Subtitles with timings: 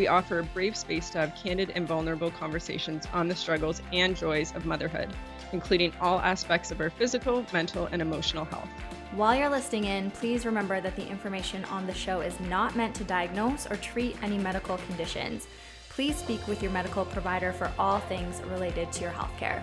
[0.00, 4.16] We offer a brave space to have candid and vulnerable conversations on the struggles and
[4.16, 5.10] joys of motherhood,
[5.52, 8.70] including all aspects of our physical, mental, and emotional health.
[9.12, 12.94] While you're listening in, please remember that the information on the show is not meant
[12.94, 15.48] to diagnose or treat any medical conditions.
[15.90, 19.62] Please speak with your medical provider for all things related to your healthcare.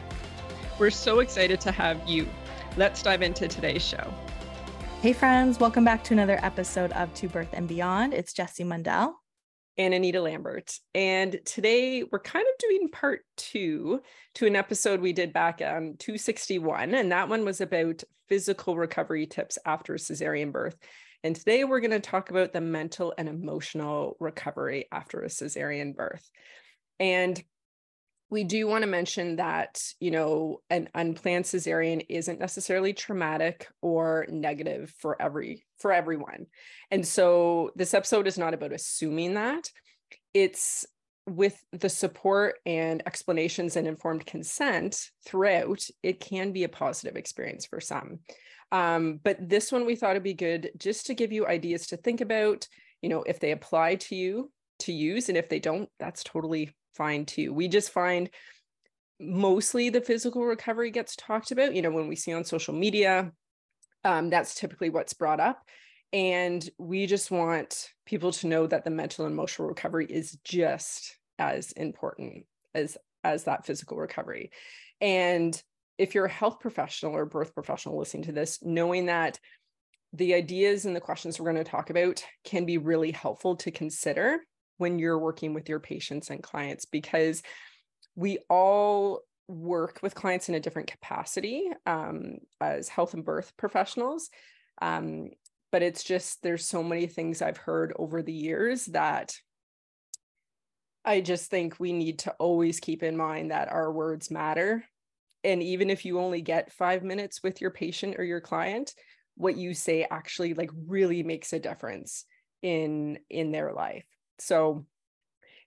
[0.77, 2.27] We're so excited to have you.
[2.75, 4.13] Let's dive into today's show.
[5.01, 8.13] Hey, friends, welcome back to another episode of To Birth and Beyond.
[8.13, 9.15] It's Jessie Mundell
[9.77, 10.77] and Anita Lambert.
[10.95, 14.01] And today we're kind of doing part two
[14.35, 16.93] to an episode we did back on 261.
[16.93, 20.75] And that one was about physical recovery tips after cesarean birth.
[21.23, 25.95] And today we're going to talk about the mental and emotional recovery after a cesarean
[25.95, 26.29] birth.
[26.99, 27.41] And
[28.29, 34.25] we do want to mention that, you know, an unplanned cesarean isn't necessarily traumatic or
[34.29, 36.47] negative for every for everyone.
[36.91, 39.69] And so this episode is not about assuming that.
[40.33, 40.85] It's
[41.25, 47.65] with the support and explanations and informed consent throughout, it can be a positive experience
[47.65, 48.19] for some.
[48.71, 51.97] Um, but this one we thought it'd be good just to give you ideas to
[51.97, 52.67] think about,
[53.01, 56.73] you know, if they apply to you to use, and if they don't, that's totally
[56.97, 57.53] fine too.
[57.53, 58.29] We just find
[59.19, 63.31] mostly the physical recovery gets talked about, you know, when we see on social media,
[64.03, 65.63] um, that's typically what's brought up.
[66.13, 71.17] And we just want people to know that the mental and emotional recovery is just
[71.39, 74.51] as important as as that physical recovery.
[75.01, 75.61] And
[75.97, 79.39] if you're a health professional or birth professional listening to this, knowing that
[80.13, 83.71] the ideas and the questions we're going to talk about can be really helpful to
[83.71, 84.39] consider
[84.77, 87.41] when you're working with your patients and clients because
[88.15, 94.29] we all work with clients in a different capacity um, as health and birth professionals.
[94.81, 95.29] Um,
[95.71, 99.35] but it's just there's so many things I've heard over the years that
[101.05, 104.83] I just think we need to always keep in mind that our words matter.
[105.43, 108.93] And even if you only get five minutes with your patient or your client,
[109.35, 112.25] what you say actually like really makes a difference
[112.61, 114.05] in in their life.
[114.39, 114.85] So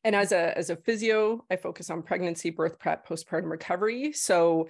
[0.02, 4.12] and as a as a physio, I focus on pregnancy, birth prep, postpartum recovery.
[4.12, 4.68] So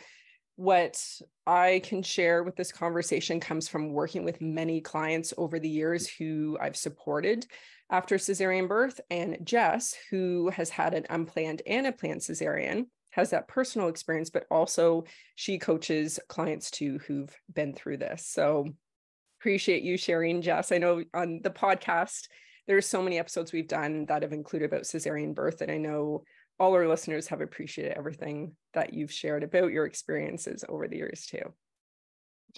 [0.57, 1.03] what
[1.47, 6.07] I can share with this conversation comes from working with many clients over the years
[6.09, 7.47] who I've supported
[7.91, 9.01] after cesarean birth.
[9.11, 14.31] And Jess, who has had an unplanned and a planned cesarean, has that personal experience,
[14.31, 18.27] but also she coaches clients too who've been through this.
[18.27, 18.67] So
[19.41, 20.73] appreciate you sharing, Jess.
[20.73, 22.29] I know on the podcast,
[22.67, 26.23] there's so many episodes we've done that have included about cesarean birth and i know
[26.61, 31.27] all our listeners have appreciated everything that you've shared about your experiences over the years
[31.27, 31.55] too.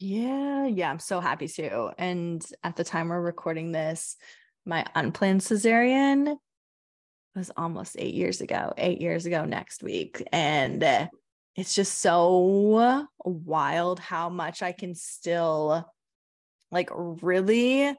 [0.01, 1.93] Yeah yeah i'm so happy to.
[1.99, 4.17] And at the time we're recording this
[4.67, 6.37] my unplanned cesarean
[7.37, 10.27] was almost eight years ago eight years ago next week.
[10.33, 11.09] And uh,
[11.55, 15.87] it's just so wild how much i can still
[16.71, 17.95] like really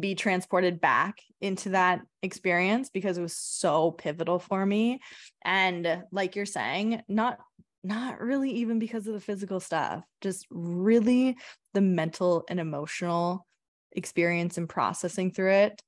[0.00, 5.00] be transported back into that experience because it was so pivotal for me.
[5.44, 7.38] And like you're saying not
[7.84, 11.36] not really even because of the physical stuff just really
[11.72, 13.46] the mental and emotional
[13.92, 15.82] experience and processing through it.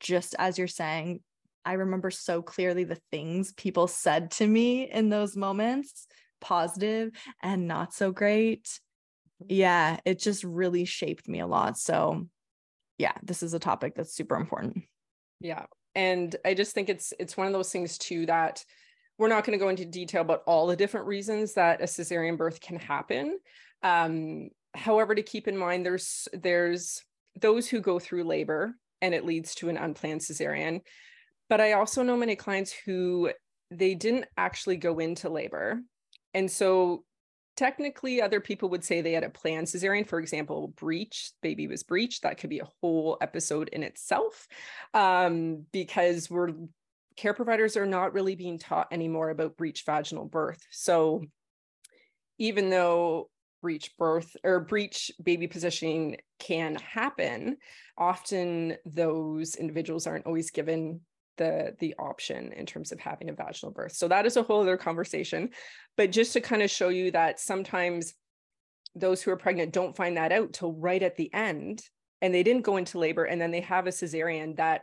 [0.00, 1.20] Just as you're saying
[1.64, 6.06] i remember so clearly the things people said to me in those moments
[6.40, 7.10] positive
[7.42, 8.64] and not so great.
[9.42, 9.46] Mm-hmm.
[9.48, 11.78] Yeah it just really shaped me a lot.
[11.78, 12.26] So
[12.98, 14.82] yeah, this is a topic that's super important.
[15.40, 15.66] Yeah.
[15.94, 18.64] And I just think it's it's one of those things too that
[19.18, 22.36] we're not going to go into detail about all the different reasons that a cesarean
[22.36, 23.38] birth can happen.
[23.82, 27.02] Um, however, to keep in mind, there's there's
[27.40, 30.80] those who go through labor and it leads to an unplanned cesarean.
[31.48, 33.30] But I also know many clients who
[33.70, 35.80] they didn't actually go into labor.
[36.34, 37.04] And so
[37.58, 41.82] technically other people would say they had a planned cesarean for example breech baby was
[41.82, 44.46] breached that could be a whole episode in itself
[44.94, 46.52] um, because we're
[47.18, 50.64] care providers are not really being taught anymore about breech vaginal birth.
[50.70, 51.24] So
[52.38, 53.28] even though
[53.60, 57.56] breech birth or breech baby positioning can happen
[57.98, 61.00] often those individuals aren't always given
[61.38, 63.92] the the option in terms of having a vaginal birth.
[63.92, 65.50] So that is a whole other conversation.
[65.96, 68.14] But just to kind of show you that sometimes
[68.94, 71.82] those who are pregnant don't find that out till right at the end
[72.20, 74.82] and they didn't go into labor and then they have a cesarean that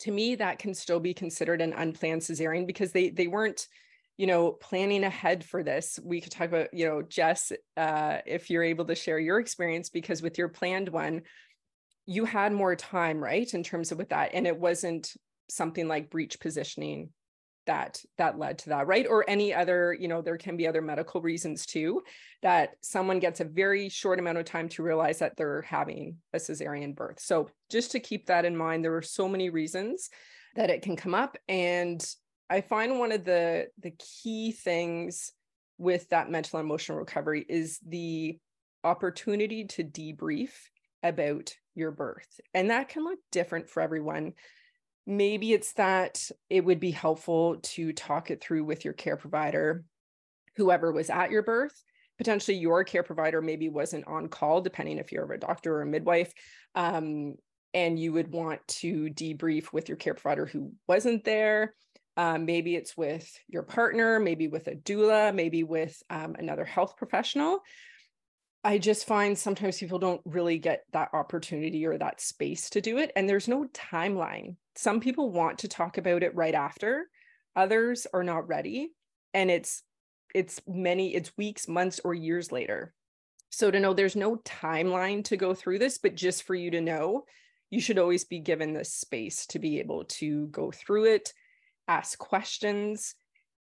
[0.00, 3.66] to me that can still be considered an unplanned cesarean because they they weren't
[4.16, 8.48] you know planning ahead for this we could talk about you know jess uh, if
[8.50, 11.22] you're able to share your experience because with your planned one
[12.06, 15.12] you had more time right in terms of with that and it wasn't
[15.48, 17.10] something like breech positioning
[17.66, 19.06] that that led to that right?
[19.08, 22.02] Or any other you know there can be other medical reasons too
[22.42, 26.38] that someone gets a very short amount of time to realize that they're having a
[26.38, 27.20] cesarean birth.
[27.20, 30.10] So just to keep that in mind there are so many reasons
[30.54, 31.36] that it can come up.
[31.48, 32.04] And
[32.48, 33.92] i find one of the the
[34.22, 35.32] key things
[35.78, 38.38] with that mental and emotional recovery is the
[38.84, 40.50] opportunity to debrief
[41.02, 42.40] about your birth.
[42.54, 44.32] And that can look different for everyone
[45.06, 49.84] maybe it's that it would be helpful to talk it through with your care provider,
[50.56, 51.82] whoever was at your birth.
[52.18, 55.86] Potentially, your care provider maybe wasn't on call, depending if you're a doctor or a
[55.86, 56.32] midwife.
[56.74, 57.34] Um,
[57.74, 61.74] and you would want to debrief with your care provider who wasn't there.
[62.16, 66.96] Um, maybe it's with your partner, maybe with a doula, maybe with um, another health
[66.96, 67.60] professional.
[68.66, 72.98] I just find sometimes people don't really get that opportunity or that space to do
[72.98, 73.12] it.
[73.14, 74.56] And there's no timeline.
[74.74, 77.08] Some people want to talk about it right after,
[77.54, 78.90] others are not ready.
[79.32, 79.84] And it's
[80.34, 82.92] it's many, it's weeks, months, or years later.
[83.50, 86.80] So to know there's no timeline to go through this, but just for you to
[86.80, 87.24] know,
[87.70, 91.32] you should always be given the space to be able to go through it,
[91.86, 93.14] ask questions,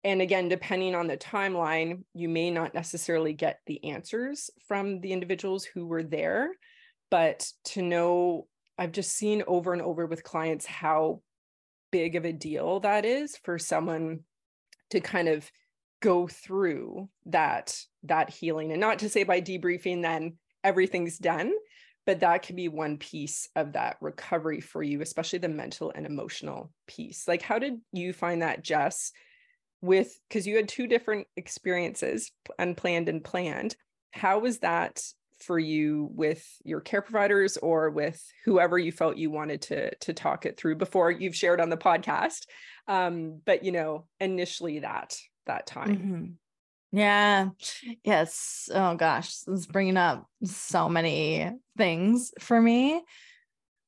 [0.05, 5.13] and again depending on the timeline you may not necessarily get the answers from the
[5.13, 6.51] individuals who were there
[7.11, 8.47] but to know
[8.79, 11.21] i've just seen over and over with clients how
[11.91, 14.21] big of a deal that is for someone
[14.91, 15.51] to kind of
[16.01, 18.73] go through that that healing.
[18.73, 21.53] And not to say by debriefing then everything's done
[22.07, 26.07] but that can be one piece of that recovery for you especially the mental and
[26.07, 27.29] emotional piece.
[27.29, 29.13] Like how did you find that jess
[29.83, 33.77] with because you had two different experiences unplanned and planned.
[34.13, 35.03] How was that
[35.41, 40.13] for you with your care providers or with whoever you felt you wanted to to
[40.13, 42.47] talk it through before you've shared on the podcast?
[42.89, 45.17] Um but you know initially that
[45.47, 45.97] that time.
[45.97, 46.99] Mm-hmm.
[46.99, 47.49] yeah.
[48.05, 48.69] Yes.
[48.73, 49.39] Oh gosh.
[49.41, 53.03] This is bringing up so many things for me.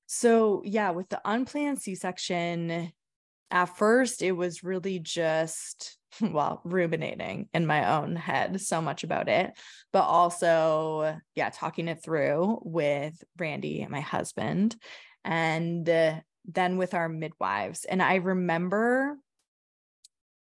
[0.06, 2.92] So yeah with the unplanned c-section
[3.52, 9.28] at first it was really just well ruminating in my own head so much about
[9.28, 9.52] it
[9.92, 14.74] but also yeah talking it through with randy my husband
[15.24, 16.14] and uh,
[16.44, 17.84] then with our midwives.
[17.84, 19.16] And i remember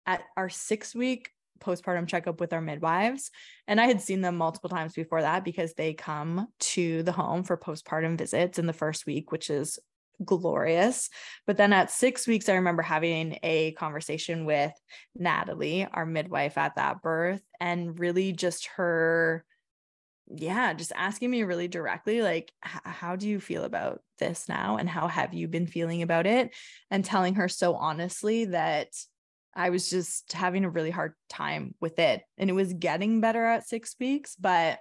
[0.05, 3.29] at our 6 week postpartum checkup with our midwives
[3.67, 7.43] and i had seen them multiple times before that because they come to the home
[7.43, 9.77] for postpartum visits in the first week which is
[10.23, 11.09] glorious.
[11.47, 14.73] But then at six weeks, I remember having a conversation with
[15.15, 19.45] Natalie, our midwife at that birth, and really just her,
[20.27, 24.77] yeah, just asking me really directly, like, how do you feel about this now?
[24.77, 26.53] And how have you been feeling about it?
[26.89, 28.87] And telling her so honestly that
[29.53, 32.21] I was just having a really hard time with it.
[32.37, 34.79] And it was getting better at six weeks, but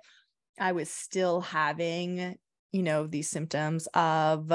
[0.60, 2.36] I was still having,
[2.70, 4.52] you know, these symptoms of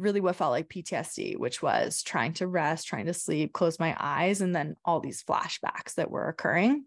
[0.00, 3.94] really what felt like PTSD, which was trying to rest, trying to sleep, close my
[3.98, 6.84] eyes, and then all these flashbacks that were occurring.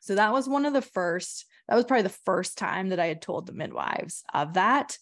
[0.00, 3.06] So that was one of the first, that was probably the first time that I
[3.06, 4.96] had told the midwives of that.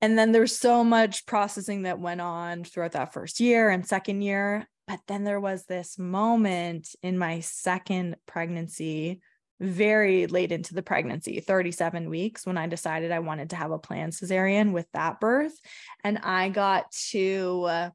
[0.00, 4.22] And then there's so much processing that went on throughout that first year and second
[4.22, 4.66] year.
[4.88, 9.20] But then there was this moment in my second pregnancy
[9.62, 13.78] very late into the pregnancy, 37 weeks, when I decided I wanted to have a
[13.78, 15.54] planned cesarean with that birth.
[16.02, 17.90] And I got to, uh,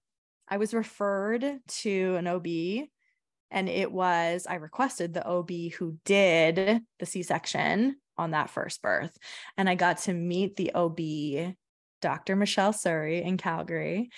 [0.47, 2.87] I was referred to an OB,
[3.51, 8.81] and it was, I requested the OB who did the C section on that first
[8.81, 9.15] birth.
[9.57, 11.55] And I got to meet the OB,
[12.01, 12.35] Dr.
[12.35, 14.09] Michelle Surrey in Calgary.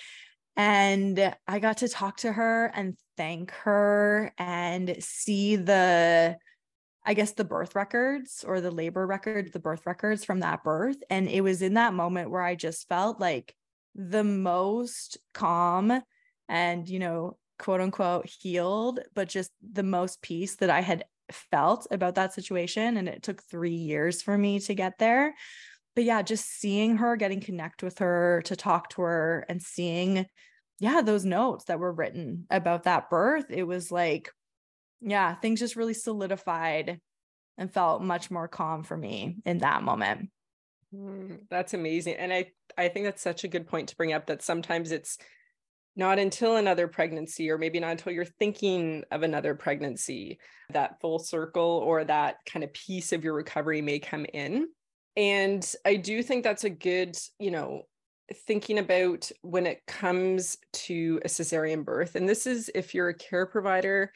[0.55, 6.37] And I got to talk to her and thank her and see the
[7.05, 10.97] I guess the birth records or the labor record, the birth records from that birth.
[11.09, 13.55] And it was in that moment where I just felt like
[13.95, 16.01] the most calm
[16.47, 21.87] and, you know, quote unquote healed, but just the most peace that I had felt
[21.91, 22.97] about that situation.
[22.97, 25.35] And it took three years for me to get there.
[25.95, 30.27] But yeah, just seeing her, getting connect with her, to talk to her, and seeing
[30.79, 34.31] yeah, those notes that were written about that birth, it was like,
[35.01, 36.99] yeah, things just really solidified
[37.57, 40.29] and felt much more calm for me in that moment.
[40.93, 42.15] Mm, that's amazing.
[42.15, 45.17] And I I think that's such a good point to bring up that sometimes it's
[45.95, 50.39] not until another pregnancy or maybe not until you're thinking of another pregnancy
[50.71, 54.67] that full circle or that kind of piece of your recovery may come in.
[55.17, 57.81] And I do think that's a good, you know,
[58.47, 62.15] thinking about when it comes to a cesarean birth.
[62.15, 64.13] And this is if you're a care provider,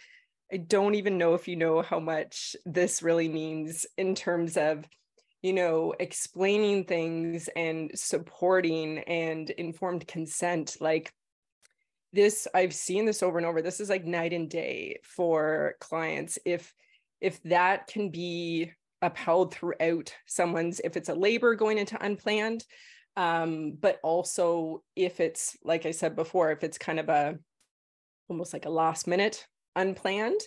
[0.53, 4.87] I don't even know if you know how much this really means in terms of,
[5.41, 10.77] you know, explaining things and supporting and informed consent.
[10.79, 11.11] Like
[12.13, 13.63] this, I've seen this over and over.
[13.63, 16.37] This is like night and day for clients.
[16.45, 16.71] If
[17.19, 22.63] if that can be upheld throughout someone's, if it's a labor going into unplanned,
[23.17, 27.39] um, but also if it's like I said before, if it's kind of a
[28.29, 30.41] almost like a last minute unplanned,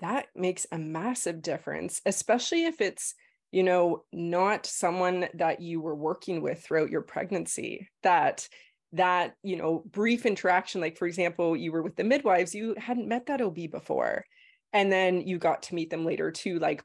[0.00, 3.14] that makes a massive difference, especially if it's,
[3.50, 8.48] you know, not someone that you were working with throughout your pregnancy, that
[8.92, 13.08] that, you know, brief interaction, like for example, you were with the midwives, you hadn't
[13.08, 14.24] met that OB before.
[14.72, 16.58] And then you got to meet them later too.
[16.58, 16.82] Like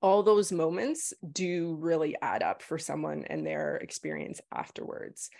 [0.00, 5.30] all those moments do really add up for someone and their experience afterwards.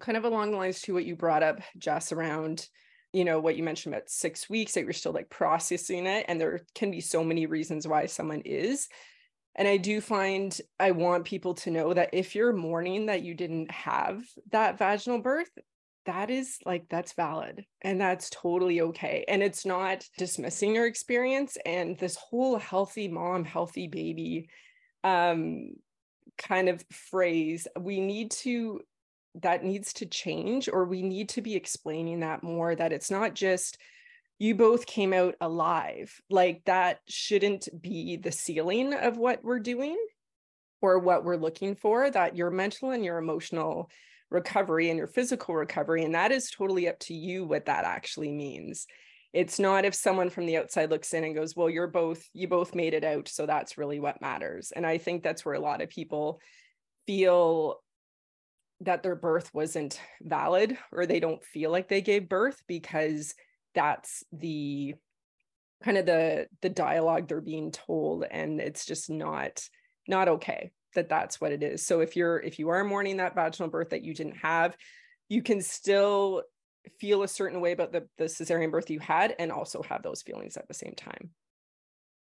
[0.00, 2.66] Kind of along the lines to what you brought up, Jess, around
[3.12, 6.40] you know what you mentioned about six weeks that you're still like processing it and
[6.40, 8.88] there can be so many reasons why someone is.
[9.56, 13.34] And i do find i want people to know that if you're mourning that you
[13.34, 14.22] didn't have
[14.52, 15.50] that vaginal birth
[16.08, 21.58] that is like that's valid and that's totally okay and it's not dismissing your experience
[21.66, 24.48] and this whole healthy mom healthy baby
[25.04, 25.72] um
[26.38, 28.80] kind of phrase we need to
[29.42, 33.34] that needs to change or we need to be explaining that more that it's not
[33.34, 33.78] just
[34.38, 39.98] you both came out alive like that shouldn't be the ceiling of what we're doing
[40.80, 43.90] or what we're looking for that your mental and your emotional
[44.30, 48.30] recovery and your physical recovery and that is totally up to you what that actually
[48.30, 48.86] means.
[49.32, 52.48] It's not if someone from the outside looks in and goes well you're both you
[52.48, 55.60] both made it out so that's really what matters and i think that's where a
[55.60, 56.40] lot of people
[57.06, 57.80] feel
[58.80, 63.34] that their birth wasn't valid or they don't feel like they gave birth because
[63.74, 64.94] that's the
[65.82, 69.62] kind of the the dialogue they're being told and it's just not
[70.08, 71.86] not okay that that's what it is.
[71.86, 74.76] So if you're if you are mourning that vaginal birth that you didn't have
[75.28, 76.42] you can still
[76.98, 80.22] feel a certain way about the the cesarean birth you had and also have those
[80.22, 81.30] feelings at the same time.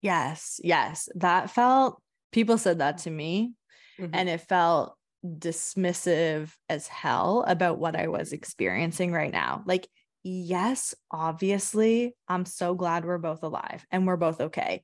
[0.02, 1.08] Yes yes.
[1.14, 3.52] That felt people said that to me
[3.98, 4.14] mm-hmm.
[4.14, 4.95] and it felt
[5.38, 9.62] dismissive as hell about what I was experiencing right now.
[9.66, 9.88] Like,
[10.22, 14.82] yes, obviously, I'm so glad we're both alive and we're both okay.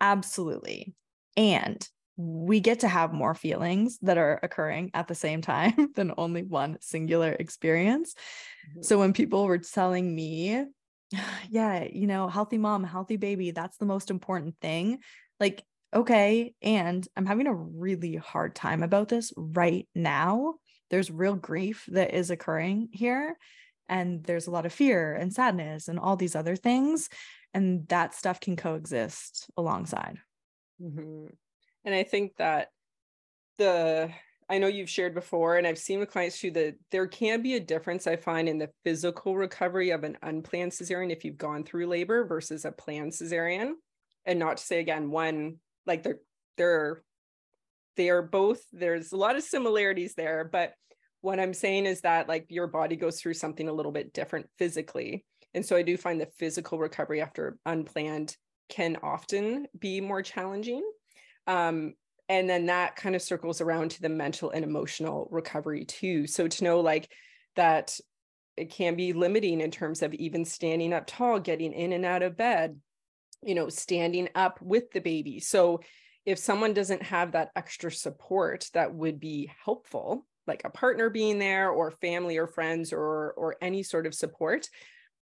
[0.00, 0.94] Absolutely.
[1.36, 6.12] And we get to have more feelings that are occurring at the same time than
[6.18, 8.14] only one singular experience.
[8.70, 8.82] Mm-hmm.
[8.82, 10.64] So when people were telling me,
[11.50, 14.98] yeah, you know, healthy mom, healthy baby, that's the most important thing.
[15.40, 15.64] Like
[15.94, 20.54] okay, and I'm having a really hard time about this right now.
[20.90, 23.36] There's real grief that is occurring here,
[23.88, 27.08] and there's a lot of fear and sadness and all these other things.
[27.54, 30.18] And that stuff can coexist alongside.
[30.80, 31.26] Mm-hmm.
[31.84, 32.68] And I think that
[33.58, 34.10] the
[34.48, 37.54] I know you've shared before, and I've seen with clients too that there can be
[37.54, 41.64] a difference I find in the physical recovery of an unplanned cesarean if you've gone
[41.64, 43.72] through labor versus a planned cesarean.
[44.26, 46.20] And not to say again, one like they're
[46.56, 47.02] they're
[47.96, 50.74] they are both there's a lot of similarities there but
[51.22, 54.48] what i'm saying is that like your body goes through something a little bit different
[54.58, 55.24] physically.
[55.54, 58.36] And so i do find the physical recovery after unplanned
[58.68, 60.82] can often be more challenging.
[61.46, 61.94] Um,
[62.28, 66.26] and then that kind of circles around to the mental and emotional recovery too.
[66.26, 67.10] So to know like
[67.56, 67.98] that
[68.56, 72.22] it can be limiting in terms of even standing up tall getting in and out
[72.22, 72.78] of bed
[73.42, 75.40] you know, standing up with the baby.
[75.40, 75.80] So
[76.24, 81.38] if someone doesn't have that extra support that would be helpful, like a partner being
[81.38, 84.68] there or family or friends or or any sort of support,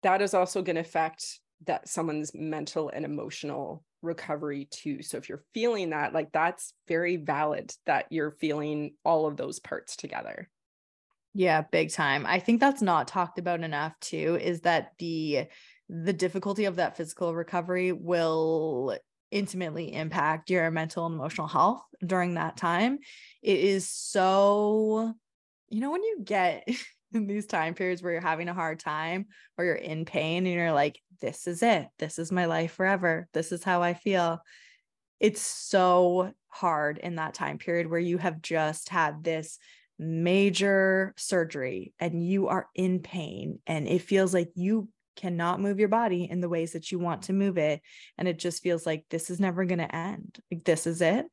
[0.02, 5.02] that is also going to affect that someone's mental and emotional recovery too.
[5.02, 9.58] So if you're feeling that, like that's very valid that you're feeling all of those
[9.58, 10.48] parts together.
[11.34, 12.24] Yeah, big time.
[12.24, 15.46] I think that's not talked about enough too is that the
[15.88, 18.96] the difficulty of that physical recovery will
[19.30, 22.98] intimately impact your mental and emotional health during that time.
[23.42, 25.14] It is so,
[25.68, 26.68] you know, when you get
[27.14, 29.26] in these time periods where you're having a hard time
[29.56, 31.86] or you're in pain and you're like, this is it.
[31.98, 33.28] This is my life forever.
[33.32, 34.40] This is how I feel.
[35.18, 39.58] It's so hard in that time period where you have just had this
[39.98, 45.88] major surgery and you are in pain and it feels like you cannot move your
[45.88, 47.80] body in the ways that you want to move it
[48.18, 51.26] and it just feels like this is never going to end like this is it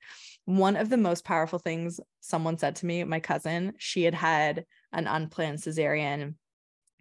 [0.46, 4.66] one of the most powerful things someone said to me my cousin she had had
[4.92, 6.36] an unplanned cesarean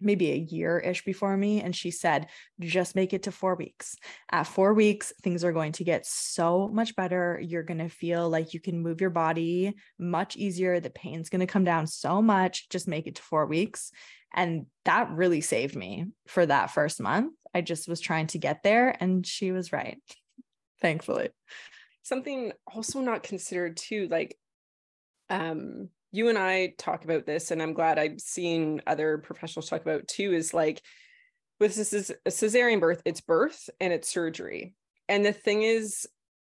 [0.03, 1.61] maybe a year ish before me.
[1.61, 2.27] And she said,
[2.59, 3.95] just make it to four weeks.
[4.31, 7.39] At four weeks, things are going to get so much better.
[7.41, 10.79] You're going to feel like you can move your body much easier.
[10.79, 12.69] The pain's going to come down so much.
[12.69, 13.91] Just make it to four weeks.
[14.33, 17.33] And that really saved me for that first month.
[17.53, 19.99] I just was trying to get there, and she was right,
[20.81, 21.29] thankfully.
[22.01, 24.37] Something also not considered too, like,
[25.29, 29.81] um, you and I talk about this, and I'm glad I've seen other professionals talk
[29.81, 30.81] about too, is like
[31.59, 34.73] with this is a cesarean birth, it's birth and it's surgery.
[35.07, 36.07] And the thing is,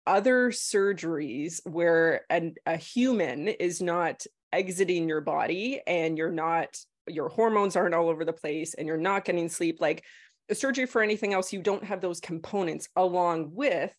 [0.06, 6.76] other surgeries where an, a human is not exiting your body and you're not,
[7.12, 10.04] your hormones aren't all over the place and you're not getting sleep, like
[10.48, 13.92] a surgery for anything else, you don't have those components along with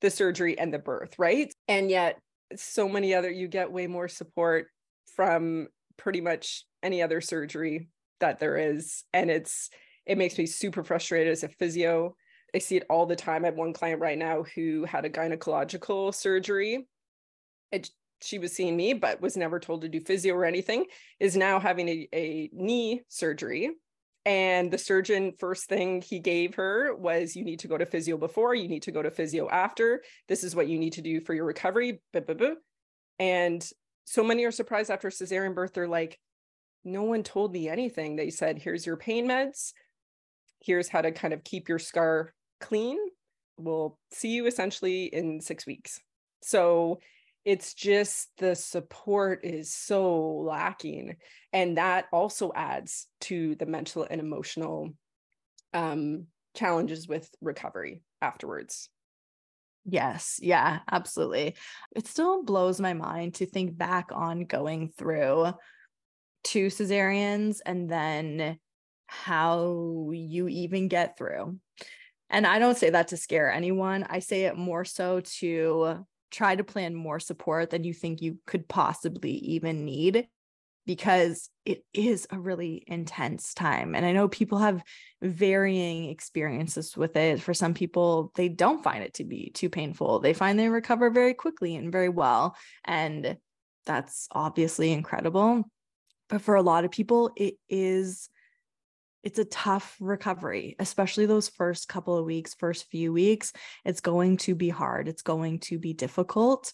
[0.00, 1.52] the surgery and the birth, right?
[1.68, 2.18] And yet
[2.54, 4.68] so many other you get way more support
[5.16, 7.88] from pretty much any other surgery
[8.20, 9.04] that there is.
[9.12, 9.70] And it's
[10.04, 12.14] it makes me super frustrated as a physio.
[12.54, 13.44] I see it all the time.
[13.44, 16.86] I have one client right now who had a gynecological surgery.
[17.72, 17.90] It,
[18.22, 20.86] she was seeing me but was never told to do physio or anything
[21.20, 23.70] is now having a, a knee surgery
[24.26, 28.18] and the surgeon, first thing he gave her was, you need to go to physio
[28.18, 30.02] before, you need to go to physio after.
[30.26, 32.00] This is what you need to do for your recovery.
[33.20, 33.70] And
[34.04, 35.74] so many are surprised after cesarean birth.
[35.74, 36.18] They're like,
[36.84, 38.16] no one told me anything.
[38.16, 39.72] They said, here's your pain meds.
[40.60, 42.98] Here's how to kind of keep your scar clean.
[43.56, 46.00] We'll see you essentially in six weeks.
[46.42, 46.98] So
[47.46, 51.16] it's just the support is so lacking
[51.52, 54.90] and that also adds to the mental and emotional
[55.72, 58.90] um, challenges with recovery afterwards.
[59.88, 60.40] Yes.
[60.42, 61.54] Yeah absolutely.
[61.94, 65.52] It still blows my mind to think back on going through
[66.42, 68.58] two cesareans and then
[69.06, 71.60] how you even get through.
[72.28, 74.04] And I don't say that to scare anyone.
[74.10, 78.38] I say it more so to try to plan more support than you think you
[78.46, 80.28] could possibly even need
[80.86, 83.94] because it is a really intense time.
[83.94, 84.82] And I know people have
[85.20, 87.42] varying experiences with it.
[87.42, 90.20] For some people, they don't find it to be too painful.
[90.20, 92.56] They find they recover very quickly and very well.
[92.84, 93.36] And
[93.84, 95.64] that's obviously incredible.
[96.28, 98.28] But for a lot of people, it is
[99.26, 103.52] it's a tough recovery, especially those first couple of weeks, first few weeks.
[103.84, 106.72] It's going to be hard, it's going to be difficult.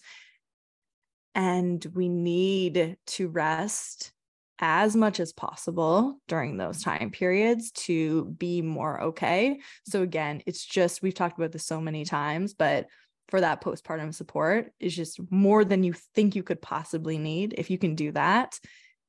[1.33, 4.11] And we need to rest
[4.59, 9.59] as much as possible during those time periods to be more okay.
[9.87, 12.85] So, again, it's just, we've talked about this so many times, but
[13.29, 17.55] for that postpartum support is just more than you think you could possibly need.
[17.57, 18.59] If you can do that,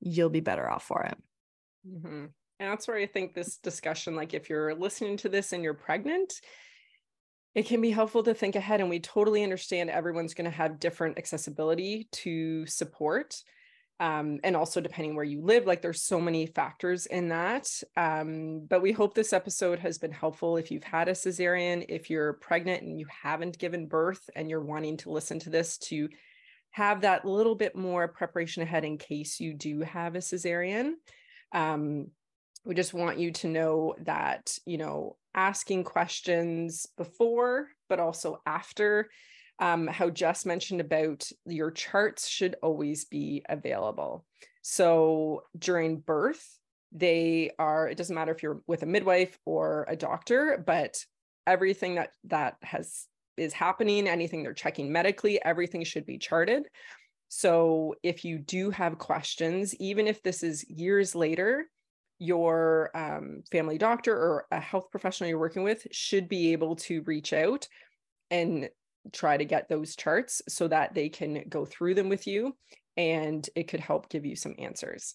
[0.01, 1.19] you'll be better off for it.
[1.87, 2.25] Mm-hmm.
[2.61, 5.75] And that's where I think this discussion, like if you're listening to this and you're
[5.75, 6.35] pregnant,
[7.55, 8.81] it can be helpful to think ahead.
[8.81, 13.37] And we totally understand everyone's going to have different accessibility to support.
[14.01, 17.69] Um, and also depending where you live, like there's so many factors in that.
[17.97, 22.11] Um, but we hope this episode has been helpful if you've had a cesarean, if
[22.11, 26.09] you're pregnant and you haven't given birth and you're wanting to listen to this to
[26.73, 30.95] have that little bit more preparation ahead in case you do have a cesarean.
[31.53, 32.09] Um,
[32.65, 39.09] we just want you to know that you know asking questions before but also after
[39.61, 44.25] um, how jess mentioned about your charts should always be available.
[44.63, 46.45] So during birth
[46.93, 50.97] they are it doesn't matter if you're with a midwife or a doctor but
[51.47, 56.65] everything that that has is happening anything they're checking medically everything should be charted.
[57.29, 61.67] So if you do have questions even if this is years later
[62.25, 67.03] your um, family doctor or a health professional you're working with should be able to
[67.03, 67.69] reach out
[68.31, 68.69] and
[69.13, 72.57] try to get those charts so that they can go through them with you
[72.97, 75.15] and it could help give you some answers.